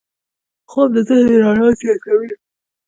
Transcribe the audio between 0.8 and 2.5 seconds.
د ذهن رڼا زیاتوي